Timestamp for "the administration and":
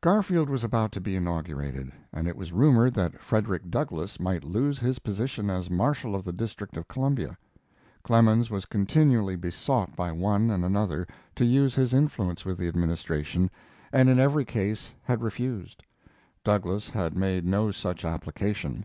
12.58-14.08